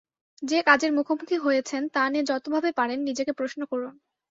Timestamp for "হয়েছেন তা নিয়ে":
1.37-2.29